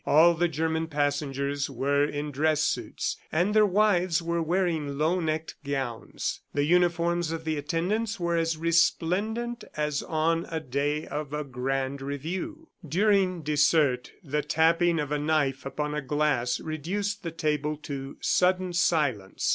[0.03, 5.53] All the German passengers were in dress suits, and their wives were wearing low necked
[5.63, 6.41] gowns.
[6.55, 12.01] The uniforms of the attendants were as resplendent as on a day of a grand
[12.01, 12.69] review.
[12.83, 18.73] During dessert the tapping of a knife upon a glass reduced the table to sudden
[18.73, 19.49] silence.